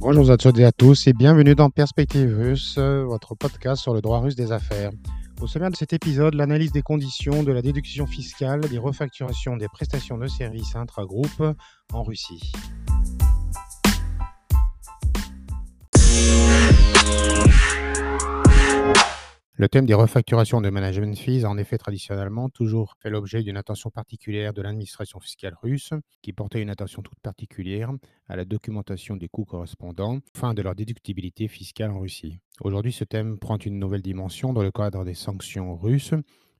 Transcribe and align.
Bonjour 0.00 0.30
à 0.30 0.36
toutes 0.36 0.58
et 0.60 0.64
à 0.64 0.70
tous 0.70 1.08
et 1.08 1.12
bienvenue 1.12 1.56
dans 1.56 1.70
Perspective 1.70 2.32
Russe, 2.32 2.76
euh, 2.78 3.02
votre 3.04 3.34
podcast 3.34 3.82
sur 3.82 3.92
le 3.92 4.00
droit 4.00 4.20
russe 4.20 4.36
des 4.36 4.52
affaires. 4.52 4.92
Au 5.40 5.48
sommaire 5.48 5.70
de 5.70 5.76
cet 5.76 5.92
épisode, 5.92 6.34
l'analyse 6.34 6.70
des 6.70 6.82
conditions 6.82 7.42
de 7.42 7.50
la 7.50 7.62
déduction 7.62 8.06
fiscale 8.06 8.60
des 8.60 8.78
refacturations 8.78 9.56
des 9.56 9.66
prestations 9.66 10.16
de 10.16 10.28
services 10.28 10.76
intra-groupe 10.76 11.42
en 11.92 12.04
Russie. 12.04 12.52
Le 19.60 19.68
thème 19.68 19.86
des 19.86 19.94
refacturations 19.94 20.60
de 20.60 20.70
management 20.70 21.18
fees 21.18 21.44
a 21.44 21.50
en 21.50 21.58
effet 21.58 21.78
traditionnellement 21.78 22.48
toujours 22.48 22.94
fait 23.02 23.10
l'objet 23.10 23.42
d'une 23.42 23.56
attention 23.56 23.90
particulière 23.90 24.52
de 24.52 24.62
l'administration 24.62 25.18
fiscale 25.18 25.56
russe, 25.60 25.92
qui 26.22 26.32
portait 26.32 26.62
une 26.62 26.70
attention 26.70 27.02
toute 27.02 27.18
particulière 27.18 27.90
à 28.28 28.36
la 28.36 28.44
documentation 28.44 29.16
des 29.16 29.26
coûts 29.26 29.44
correspondants, 29.44 30.20
fin 30.32 30.54
de 30.54 30.62
leur 30.62 30.76
déductibilité 30.76 31.48
fiscale 31.48 31.90
en 31.90 31.98
Russie. 31.98 32.38
Aujourd'hui, 32.60 32.92
ce 32.92 33.02
thème 33.02 33.36
prend 33.36 33.56
une 33.56 33.80
nouvelle 33.80 34.00
dimension 34.00 34.52
dans 34.52 34.62
le 34.62 34.70
cadre 34.70 35.04
des 35.04 35.14
sanctions 35.14 35.76
russes, 35.76 36.14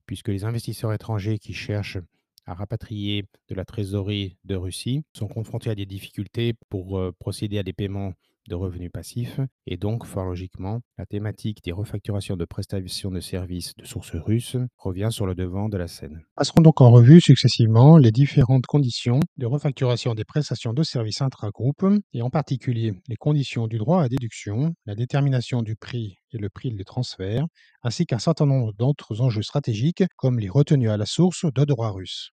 puisque 0.07 0.27
les 0.27 0.43
investisseurs 0.43 0.93
étrangers 0.93 1.39
qui 1.39 1.53
cherchent 1.53 1.99
à 2.47 2.55
rapatrier 2.55 3.27
de 3.49 3.55
la 3.55 3.65
trésorerie 3.65 4.39
de 4.43 4.57
Russie 4.57 5.05
sont 5.13 5.29
confrontés 5.29 5.71
à 5.71 5.77
des 5.77 5.87
difficultés 5.87 6.55
pour 6.69 6.99
euh, 6.99 7.13
procéder 7.21 7.61
à 7.61 7.63
des 7.63 7.73
paiements 7.73 8.15
de 8.49 8.55
revenus 8.55 8.91
passifs 8.93 9.41
et 9.67 9.77
donc, 9.77 10.07
fort 10.07 10.25
logiquement, 10.25 10.81
la 10.97 11.07
thématique 11.07 11.63
des 11.63 11.73
refacturations 11.73 12.37
de 12.37 12.45
prestations 12.45 13.11
de 13.11 13.21
services 13.21 13.75
de 13.77 13.85
sources 13.85 14.15
russes 14.15 14.57
revient 14.77 15.09
sur 15.11 15.27
le 15.27 15.35
devant 15.35 15.69
de 15.69 15.77
la 15.77 15.89
scène. 15.89 16.23
Passerons 16.35 16.63
donc 16.63 16.81
en 16.81 16.91
revue 16.91 17.21
successivement 17.21 17.99
les 17.99 18.11
différentes 18.11 18.67
conditions 18.67 19.21
de 19.37 19.47
refacturation 19.47 20.15
des 20.15 20.25
prestations 20.25 20.73
de 20.73 20.83
services 20.83 21.23
intra-groupe 21.23 21.87
et 22.13 22.23
en 22.23 22.31
particulier 22.31 22.95
les 23.09 23.17
conditions 23.17 23.67
du 23.67 23.79
droit 23.79 24.03
à 24.03 24.09
déduction, 24.09 24.75
la 24.87 24.95
détermination 24.95 25.63
du 25.63 25.77
prix 25.77 26.17
et 26.33 26.39
le 26.39 26.49
prix 26.49 26.73
de 26.73 26.83
transfert, 26.83 27.45
ainsi 27.83 28.07
qu'un 28.07 28.19
certain 28.19 28.47
nombre 28.47 28.73
d'autres 28.73 29.21
enjeux 29.21 29.43
stratégiques 29.43 30.05
comme 30.17 30.39
les 30.39 30.49
retenues 30.49 30.91
à 30.91 30.97
la 30.97 31.07
source 31.07 31.45
de 31.45 31.65
droit 31.65 31.91
russe. 31.91 32.31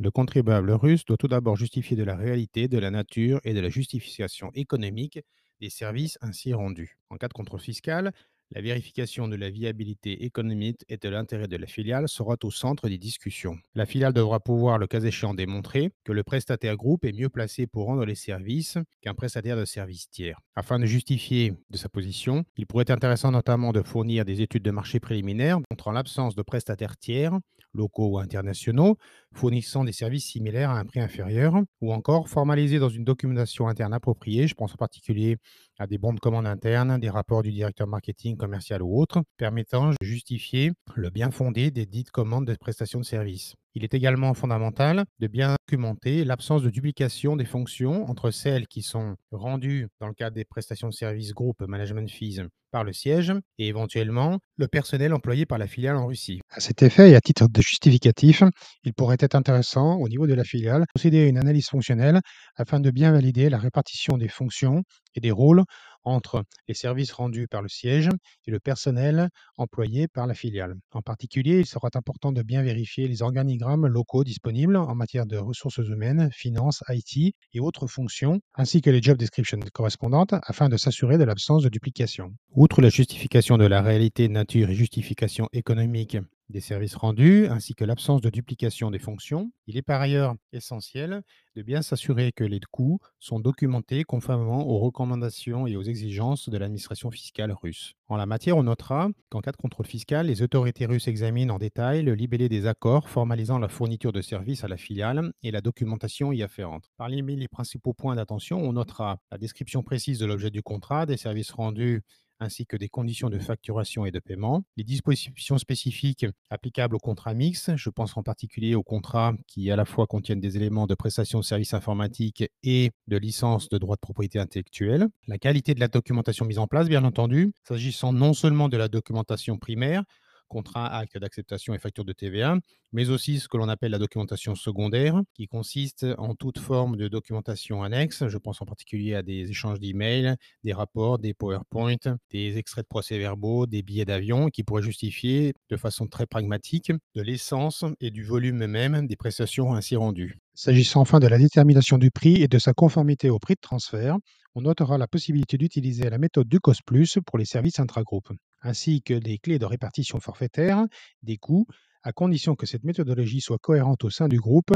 Le 0.00 0.12
contribuable 0.12 0.70
russe 0.70 1.04
doit 1.04 1.16
tout 1.16 1.26
d'abord 1.26 1.56
justifier 1.56 1.96
de 1.96 2.04
la 2.04 2.14
réalité, 2.14 2.68
de 2.68 2.78
la 2.78 2.92
nature 2.92 3.40
et 3.42 3.52
de 3.52 3.58
la 3.58 3.68
justification 3.68 4.52
économique 4.54 5.18
des 5.60 5.70
services 5.70 6.18
ainsi 6.20 6.54
rendus. 6.54 6.98
En 7.10 7.16
cas 7.16 7.26
de 7.26 7.32
contrôle 7.32 7.58
fiscal, 7.58 8.12
la 8.52 8.60
vérification 8.60 9.26
de 9.26 9.34
la 9.34 9.50
viabilité 9.50 10.24
économique 10.24 10.84
et 10.88 10.96
de 10.98 11.08
l'intérêt 11.08 11.48
de 11.48 11.56
la 11.56 11.66
filiale 11.66 12.08
sera 12.08 12.36
au 12.44 12.50
centre 12.52 12.88
des 12.88 12.96
discussions. 12.96 13.58
La 13.74 13.86
filiale 13.86 14.12
devra 14.12 14.38
pouvoir, 14.38 14.78
le 14.78 14.86
cas 14.86 15.00
échéant, 15.00 15.34
démontrer 15.34 15.90
que 16.04 16.12
le 16.12 16.22
prestataire 16.22 16.76
groupe 16.76 17.04
est 17.04 17.12
mieux 17.12 17.28
placé 17.28 17.66
pour 17.66 17.86
rendre 17.86 18.06
les 18.06 18.14
services 18.14 18.78
qu'un 19.02 19.14
prestataire 19.14 19.56
de 19.56 19.64
services 19.64 20.08
tiers. 20.10 20.40
Afin 20.54 20.78
de 20.78 20.86
justifier 20.86 21.54
de 21.70 21.76
sa 21.76 21.88
position, 21.88 22.44
il 22.56 22.66
pourrait 22.66 22.82
être 22.82 22.90
intéressant 22.90 23.32
notamment 23.32 23.72
de 23.72 23.82
fournir 23.82 24.24
des 24.24 24.40
études 24.42 24.62
de 24.62 24.70
marché 24.70 25.00
préliminaires 25.00 25.58
montrant 25.70 25.92
l'absence 25.92 26.34
de 26.34 26.42
prestataires 26.42 26.96
tiers, 26.96 27.36
locaux 27.74 28.08
ou 28.12 28.18
internationaux, 28.18 28.96
fournissant 29.34 29.84
des 29.84 29.92
services 29.92 30.26
similaires 30.26 30.70
à 30.70 30.78
un 30.78 30.84
prix 30.84 31.00
inférieur, 31.00 31.54
ou 31.80 31.92
encore 31.92 32.28
formaliser 32.28 32.78
dans 32.78 32.88
une 32.88 33.04
documentation 33.04 33.68
interne 33.68 33.92
appropriée, 33.94 34.46
je 34.48 34.54
pense 34.54 34.72
en 34.72 34.76
particulier 34.76 35.36
à 35.78 35.86
des 35.86 35.98
bons 35.98 36.12
de 36.12 36.20
commande 36.20 36.46
internes, 36.46 36.98
des 36.98 37.10
rapports 37.10 37.42
du 37.42 37.52
directeur 37.52 37.86
marketing 37.86 38.36
commercial 38.36 38.82
ou 38.82 38.98
autres, 39.00 39.22
permettant 39.36 39.90
de 39.90 39.96
justifier 40.02 40.72
le 40.94 41.10
bien 41.10 41.30
fondé 41.30 41.70
des 41.70 41.86
dites 41.86 42.10
commandes 42.10 42.46
de 42.46 42.54
prestations 42.54 43.00
de 43.00 43.04
services. 43.04 43.54
Il 43.74 43.84
est 43.84 43.94
également 43.94 44.34
fondamental 44.34 45.04
de 45.18 45.26
bien 45.26 45.56
documenter 45.66 46.24
l'absence 46.24 46.62
de 46.62 46.70
duplication 46.70 47.36
des 47.36 47.44
fonctions 47.44 48.08
entre 48.08 48.30
celles 48.30 48.66
qui 48.66 48.82
sont 48.82 49.16
rendues 49.30 49.88
dans 50.00 50.08
le 50.08 50.14
cadre 50.14 50.34
des 50.34 50.44
prestations 50.44 50.88
de 50.88 50.94
services 50.94 51.32
groupe 51.32 51.60
management 51.60 52.10
fees 52.10 52.40
par 52.70 52.84
le 52.84 52.92
siège 52.92 53.32
et 53.58 53.68
éventuellement 53.68 54.38
le 54.56 54.68
personnel 54.68 55.14
employé 55.14 55.46
par 55.46 55.58
la 55.58 55.66
filiale 55.66 55.96
en 55.96 56.06
Russie. 56.06 56.40
À 56.50 56.60
cet 56.60 56.82
effet 56.82 57.10
et 57.10 57.16
à 57.16 57.20
titre 57.20 57.48
de 57.48 57.60
justificatif, 57.60 58.42
il 58.84 58.94
pourrait 58.94 59.16
être 59.20 59.34
intéressant 59.34 59.96
au 59.96 60.08
niveau 60.08 60.26
de 60.26 60.34
la 60.34 60.44
filiale 60.44 60.82
de 60.82 60.86
procéder 60.94 61.24
à 61.24 61.26
une 61.26 61.38
analyse 61.38 61.68
fonctionnelle 61.68 62.20
afin 62.56 62.80
de 62.80 62.90
bien 62.90 63.12
valider 63.12 63.48
la 63.48 63.58
répartition 63.58 64.16
des 64.16 64.28
fonctions 64.28 64.82
et 65.14 65.20
des 65.20 65.30
rôles 65.30 65.62
entre 66.04 66.44
les 66.68 66.74
services 66.74 67.12
rendus 67.12 67.48
par 67.48 67.62
le 67.62 67.68
siège 67.68 68.08
et 68.46 68.50
le 68.50 68.60
personnel 68.60 69.28
employé 69.56 70.08
par 70.08 70.26
la 70.26 70.34
filiale. 70.34 70.74
En 70.92 71.02
particulier, 71.02 71.60
il 71.60 71.66
sera 71.66 71.88
important 71.94 72.32
de 72.32 72.42
bien 72.42 72.62
vérifier 72.62 73.08
les 73.08 73.22
organigrammes 73.22 73.86
locaux 73.86 74.24
disponibles 74.24 74.76
en 74.76 74.94
matière 74.94 75.26
de 75.26 75.36
ressources 75.36 75.78
humaines, 75.78 76.30
finances, 76.32 76.82
IT 76.88 77.34
et 77.52 77.60
autres 77.60 77.86
fonctions, 77.86 78.40
ainsi 78.54 78.80
que 78.80 78.90
les 78.90 79.02
job 79.02 79.18
descriptions 79.18 79.60
correspondantes 79.72 80.34
afin 80.42 80.68
de 80.68 80.76
s'assurer 80.76 81.18
de 81.18 81.24
l'absence 81.24 81.62
de 81.62 81.68
duplication. 81.68 82.34
Outre 82.54 82.80
la 82.80 82.88
justification 82.88 83.58
de 83.58 83.66
la 83.66 83.82
réalité, 83.82 84.28
nature 84.28 84.70
et 84.70 84.74
justification 84.74 85.48
économique 85.52 86.16
des 86.48 86.60
services 86.60 86.94
rendus, 86.94 87.46
ainsi 87.46 87.74
que 87.74 87.84
l'absence 87.84 88.20
de 88.20 88.30
duplication 88.30 88.90
des 88.90 88.98
fonctions. 88.98 89.52
Il 89.66 89.76
est 89.76 89.82
par 89.82 90.00
ailleurs 90.00 90.34
essentiel 90.52 91.22
de 91.56 91.62
bien 91.62 91.82
s'assurer 91.82 92.32
que 92.32 92.44
les 92.44 92.60
coûts 92.70 93.00
sont 93.18 93.40
documentés 93.40 94.04
conformément 94.04 94.66
aux 94.66 94.78
recommandations 94.78 95.66
et 95.66 95.76
aux 95.76 95.82
exigences 95.82 96.48
de 96.48 96.56
l'administration 96.56 97.10
fiscale 97.10 97.52
russe. 97.52 97.94
En 98.06 98.16
la 98.16 98.26
matière, 98.26 98.56
on 98.56 98.62
notera 98.62 99.08
qu'en 99.28 99.40
cas 99.40 99.52
de 99.52 99.56
contrôle 99.56 99.86
fiscal, 99.86 100.26
les 100.26 100.42
autorités 100.42 100.86
russes 100.86 101.08
examinent 101.08 101.54
en 101.54 101.58
détail 101.58 102.02
le 102.02 102.14
libellé 102.14 102.48
des 102.48 102.66
accords 102.66 103.08
formalisant 103.08 103.58
la 103.58 103.68
fourniture 103.68 104.12
de 104.12 104.22
services 104.22 104.64
à 104.64 104.68
la 104.68 104.76
filiale 104.76 105.32
et 105.42 105.50
la 105.50 105.60
documentation 105.60 106.32
y 106.32 106.42
afférente. 106.42 106.90
Parmi 106.96 107.22
les 107.22 107.48
principaux 107.48 107.92
points 107.92 108.14
d'attention, 108.14 108.58
on 108.60 108.72
notera 108.72 109.20
la 109.30 109.38
description 109.38 109.82
précise 109.82 110.18
de 110.18 110.26
l'objet 110.26 110.50
du 110.50 110.62
contrat, 110.62 111.04
des 111.04 111.16
services 111.16 111.50
rendus 111.50 112.02
ainsi 112.40 112.66
que 112.66 112.76
des 112.76 112.88
conditions 112.88 113.30
de 113.30 113.38
facturation 113.38 114.06
et 114.06 114.10
de 114.10 114.18
paiement, 114.18 114.64
les 114.76 114.84
dispositions 114.84 115.58
spécifiques 115.58 116.26
applicables 116.50 116.96
au 116.96 116.98
contrat 116.98 117.34
mixte, 117.34 117.76
je 117.76 117.90
pense 117.90 118.16
en 118.16 118.22
particulier 118.22 118.74
aux 118.74 118.82
contrats 118.82 119.34
qui 119.46 119.70
à 119.70 119.76
la 119.76 119.84
fois 119.84 120.06
contiennent 120.06 120.40
des 120.40 120.56
éléments 120.56 120.86
de 120.86 120.94
prestation 120.94 121.40
de 121.40 121.44
services 121.44 121.74
informatiques 121.74 122.44
et 122.62 122.90
de 123.06 123.16
licence 123.16 123.68
de 123.68 123.78
droit 123.78 123.96
de 123.96 124.00
propriété 124.00 124.38
intellectuelle, 124.38 125.08
la 125.26 125.38
qualité 125.38 125.74
de 125.74 125.80
la 125.80 125.88
documentation 125.88 126.44
mise 126.44 126.58
en 126.58 126.66
place, 126.66 126.88
bien 126.88 127.04
entendu, 127.04 127.52
s'agissant 127.66 128.12
non 128.12 128.34
seulement 128.34 128.68
de 128.68 128.76
la 128.76 128.88
documentation 128.88 129.58
primaire, 129.58 130.04
contrat, 130.48 130.86
acte 130.86 131.18
d'acceptation 131.18 131.74
et 131.74 131.78
facture 131.78 132.04
de 132.04 132.12
TVA, 132.12 132.56
mais 132.92 133.10
aussi 133.10 133.38
ce 133.38 133.48
que 133.48 133.56
l'on 133.56 133.68
appelle 133.68 133.92
la 133.92 133.98
documentation 133.98 134.54
secondaire, 134.54 135.20
qui 135.34 135.46
consiste 135.46 136.06
en 136.18 136.34
toute 136.34 136.58
forme 136.58 136.96
de 136.96 137.08
documentation 137.08 137.82
annexe. 137.82 138.26
Je 138.26 138.38
pense 138.38 138.60
en 138.62 138.66
particulier 138.66 139.14
à 139.14 139.22
des 139.22 139.50
échanges 139.50 139.78
d'emails, 139.78 140.34
des 140.64 140.72
rapports, 140.72 141.18
des 141.18 141.34
PowerPoint, 141.34 142.18
des 142.30 142.58
extraits 142.58 142.84
de 142.84 142.88
procès-verbaux, 142.88 143.66
des 143.66 143.82
billets 143.82 144.04
d'avion, 144.04 144.48
qui 144.48 144.64
pourraient 144.64 144.82
justifier 144.82 145.52
de 145.68 145.76
façon 145.76 146.06
très 146.06 146.26
pragmatique 146.26 146.92
de 147.14 147.22
l'essence 147.22 147.84
et 148.00 148.10
du 148.10 148.24
volume 148.24 148.66
même 148.66 149.06
des 149.06 149.16
prestations 149.16 149.74
ainsi 149.74 149.96
rendues. 149.96 150.38
S'agissant 150.54 151.02
enfin 151.02 151.20
de 151.20 151.28
la 151.28 151.38
détermination 151.38 151.98
du 151.98 152.10
prix 152.10 152.42
et 152.42 152.48
de 152.48 152.58
sa 152.58 152.72
conformité 152.72 153.30
au 153.30 153.38
prix 153.38 153.54
de 153.54 153.60
transfert, 153.60 154.16
on 154.54 154.62
notera 154.62 154.98
la 154.98 155.06
possibilité 155.06 155.56
d'utiliser 155.56 156.10
la 156.10 156.18
méthode 156.18 156.48
du 156.48 156.58
cost 156.58 156.82
plus 156.84 157.18
pour 157.24 157.38
les 157.38 157.44
services 157.44 157.78
intragroupes, 157.78 158.32
ainsi 158.62 159.02
que 159.02 159.14
des 159.14 159.38
clés 159.38 159.58
de 159.58 159.66
répartition 159.66 160.20
forfaitaire 160.20 160.86
des 161.22 161.36
coûts, 161.36 161.66
à 162.02 162.12
condition 162.12 162.54
que 162.54 162.66
cette 162.66 162.84
méthodologie 162.84 163.40
soit 163.40 163.58
cohérente 163.58 164.04
au 164.04 164.10
sein 164.10 164.28
du 164.28 164.38
groupe 164.38 164.72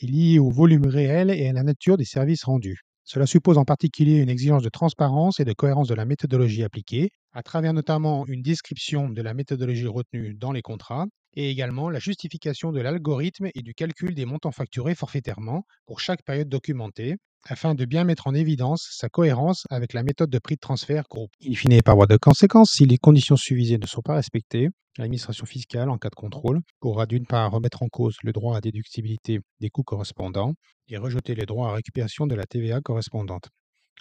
et 0.00 0.06
liée 0.06 0.38
au 0.38 0.50
volume 0.50 0.86
réel 0.86 1.30
et 1.30 1.48
à 1.48 1.52
la 1.52 1.62
nature 1.62 1.96
des 1.96 2.04
services 2.04 2.44
rendus. 2.44 2.80
Cela 3.04 3.26
suppose 3.26 3.56
en 3.56 3.64
particulier 3.64 4.18
une 4.18 4.28
exigence 4.28 4.62
de 4.62 4.68
transparence 4.68 5.40
et 5.40 5.46
de 5.46 5.54
cohérence 5.54 5.88
de 5.88 5.94
la 5.94 6.04
méthodologie 6.04 6.62
appliquée, 6.62 7.10
à 7.32 7.42
travers 7.42 7.72
notamment 7.72 8.26
une 8.26 8.42
description 8.42 9.08
de 9.08 9.22
la 9.22 9.32
méthodologie 9.32 9.86
retenue 9.86 10.34
dans 10.34 10.52
les 10.52 10.60
contrats, 10.60 11.06
et 11.34 11.50
également 11.50 11.88
la 11.88 12.00
justification 12.00 12.70
de 12.70 12.80
l'algorithme 12.80 13.48
et 13.54 13.62
du 13.62 13.72
calcul 13.72 14.14
des 14.14 14.26
montants 14.26 14.52
facturés 14.52 14.94
forfaitairement 14.94 15.64
pour 15.86 16.00
chaque 16.00 16.22
période 16.22 16.48
documentée, 16.48 17.16
afin 17.48 17.74
de 17.74 17.84
bien 17.84 18.04
mettre 18.04 18.26
en 18.26 18.34
évidence 18.34 18.88
sa 18.92 19.08
cohérence 19.08 19.64
avec 19.70 19.94
la 19.94 20.02
méthode 20.02 20.30
de 20.30 20.38
prix 20.38 20.54
de 20.56 20.60
transfert 20.60 21.04
groupe. 21.08 21.32
In 21.44 21.54
fine, 21.54 21.82
par 21.82 21.96
voie 21.96 22.06
de 22.06 22.16
conséquence, 22.16 22.72
si 22.72 22.84
les 22.84 22.98
conditions 22.98 23.36
suivisées 23.36 23.78
ne 23.78 23.86
sont 23.86 24.02
pas 24.02 24.14
respectées, 24.14 24.68
l'administration 24.98 25.46
fiscale, 25.46 25.88
en 25.88 25.98
cas 25.98 26.10
de 26.10 26.14
contrôle, 26.14 26.60
pourra 26.80 27.06
d'une 27.06 27.26
part 27.26 27.50
remettre 27.50 27.82
en 27.82 27.88
cause 27.88 28.16
le 28.22 28.32
droit 28.32 28.56
à 28.56 28.60
déductibilité 28.60 29.40
des 29.60 29.70
coûts 29.70 29.82
correspondants 29.82 30.54
et 30.88 30.98
rejeter 30.98 31.34
les 31.34 31.46
droits 31.46 31.70
à 31.70 31.74
récupération 31.74 32.26
de 32.26 32.34
la 32.34 32.44
TVA 32.44 32.80
correspondante. 32.80 33.48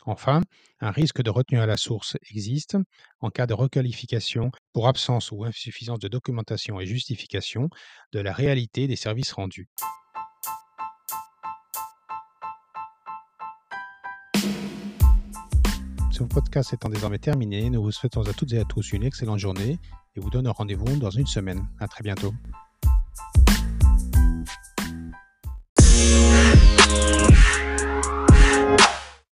Enfin, 0.05 0.41
un 0.79 0.91
risque 0.91 1.21
de 1.21 1.29
retenue 1.29 1.59
à 1.59 1.65
la 1.65 1.77
source 1.77 2.17
existe 2.29 2.77
en 3.19 3.29
cas 3.29 3.47
de 3.47 3.53
requalification 3.53 4.51
pour 4.73 4.87
absence 4.87 5.31
ou 5.31 5.43
insuffisance 5.43 5.99
de 5.99 6.07
documentation 6.07 6.79
et 6.79 6.85
justification 6.85 7.69
de 8.13 8.19
la 8.19 8.31
réalité 8.31 8.87
des 8.87 8.95
services 8.95 9.33
rendus. 9.33 9.67
Ce 16.17 16.23
podcast 16.23 16.73
étant 16.73 16.89
désormais 16.89 17.19
terminé, 17.19 17.69
nous 17.69 17.83
vous 17.83 17.91
souhaitons 17.91 18.23
à 18.23 18.33
toutes 18.33 18.51
et 18.51 18.57
à 18.57 18.63
tous 18.63 18.91
une 18.91 19.03
excellente 19.03 19.37
journée 19.37 19.77
et 20.15 20.19
vous 20.19 20.31
donne 20.31 20.47
rendez-vous 20.47 20.97
dans 20.97 21.11
une 21.11 21.27
semaine. 21.27 21.67
À 21.79 21.87
très 21.87 22.01
bientôt. 22.01 22.33